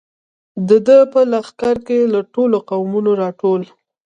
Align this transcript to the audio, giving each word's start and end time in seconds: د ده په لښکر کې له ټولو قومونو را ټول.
د 0.67 0.69
ده 0.85 0.97
په 1.13 1.19
لښکر 1.31 1.75
کې 1.87 1.99
له 2.13 2.19
ټولو 2.33 2.57
قومونو 2.69 3.11
را 3.21 3.29
ټول. 3.41 3.61